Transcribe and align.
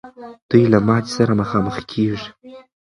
دوی 0.49 0.63
له 0.73 0.79
ماتي 0.87 1.11
سره 1.17 1.33
مخامخ 1.41 1.75
کېږي. 1.91 2.29